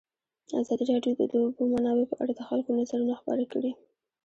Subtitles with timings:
[0.61, 3.71] ازادي راډیو د د اوبو منابع په اړه د خلکو نظرونه خپاره کړي.